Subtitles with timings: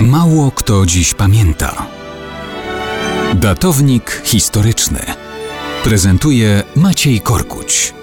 [0.00, 1.86] Mało kto dziś pamięta.
[3.34, 5.00] Datownik historyczny
[5.84, 7.94] prezentuje Maciej Korkuć.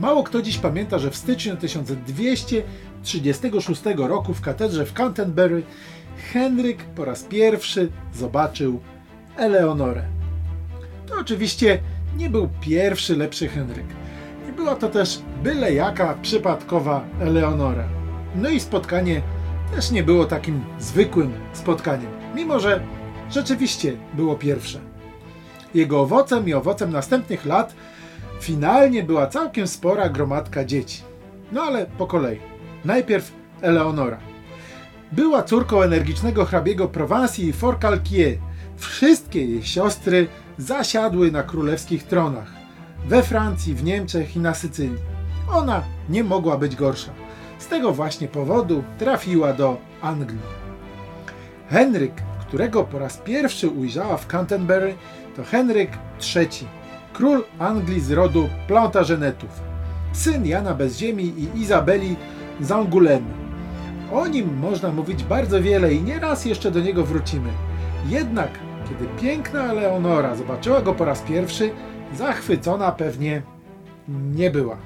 [0.00, 5.62] Mało kto dziś pamięta, że w styczniu 1236 roku w katedrze w Canterbury
[6.32, 8.80] Henryk po raz pierwszy zobaczył
[9.36, 10.02] Eleonorę.
[11.06, 11.78] To oczywiście
[12.16, 14.05] nie był pierwszy lepszy Henryk.
[14.66, 17.84] Była to też byle jaka przypadkowa Eleonora.
[18.34, 19.22] No i spotkanie
[19.74, 22.80] też nie było takim zwykłym spotkaniem, mimo że
[23.30, 24.78] rzeczywiście było pierwsze.
[25.74, 27.74] Jego owocem i owocem następnych lat
[28.40, 31.02] finalnie była całkiem spora gromadka dzieci.
[31.52, 32.38] No ale po kolei.
[32.84, 34.18] Najpierw Eleonora.
[35.12, 38.38] Była córką energicznego hrabiego Prowansji i Forcalquier.
[38.76, 40.26] Wszystkie jej siostry
[40.58, 42.65] zasiadły na królewskich tronach.
[43.08, 44.98] We Francji, w Niemczech i na Sycylii.
[45.52, 47.10] Ona nie mogła być gorsza.
[47.58, 50.38] Z tego właśnie powodu trafiła do Anglii.
[51.68, 54.94] Henryk, którego po raz pierwszy ujrzała w Canterbury,
[55.36, 55.90] to Henryk
[56.36, 56.48] III,
[57.12, 59.50] król Anglii z rodu Plantagenetów,
[60.12, 62.16] syn Jana bez ziemi i Izabeli
[62.60, 63.32] z Angoulême.
[64.12, 67.50] O nim można mówić bardzo wiele i nieraz jeszcze do niego wrócimy.
[68.08, 68.50] Jednak,
[68.88, 71.70] kiedy piękna Leonora zobaczyła go po raz pierwszy,
[72.14, 73.42] zachwycona pewnie
[74.08, 74.76] nie była.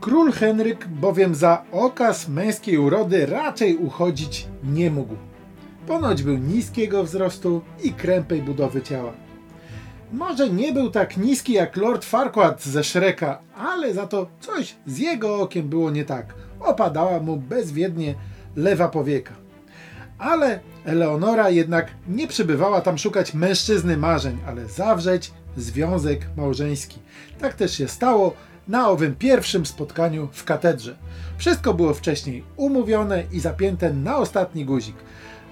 [0.00, 5.14] Król Henryk bowiem za okaz męskiej urody raczej uchodzić nie mógł.
[5.86, 9.12] Ponoć był niskiego wzrostu i krępej budowy ciała.
[10.12, 14.98] Może nie był tak niski jak Lord Farquaad ze Shreka, ale za to coś z
[14.98, 16.34] jego okiem było nie tak.
[16.60, 18.14] Opadała mu bezwiednie
[18.56, 19.34] lewa powieka.
[20.20, 26.98] Ale Eleonora jednak nie przybywała tam szukać mężczyzny marzeń, ale zawrzeć związek małżeński.
[27.40, 28.34] Tak też się stało
[28.68, 30.96] na owym pierwszym spotkaniu w katedrze.
[31.38, 34.96] Wszystko było wcześniej umówione i zapięte na ostatni guzik.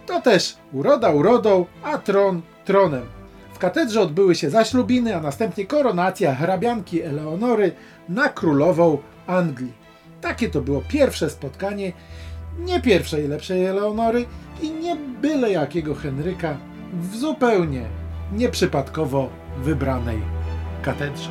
[0.06, 3.06] To też uroda urodą, a tron tronem.
[3.52, 7.72] W katedrze odbyły się zaślubiny, a następnie koronacja hrabianki Eleonory
[8.08, 9.72] na królową Anglii.
[10.20, 11.92] Takie to było pierwsze spotkanie
[12.58, 14.24] nie pierwszej lepszej Eleonory
[14.62, 16.56] i nie byle jakiego Henryka
[16.92, 17.82] w zupełnie
[18.32, 19.28] nieprzypadkowo
[19.62, 20.18] wybranej
[20.82, 21.30] katedrze.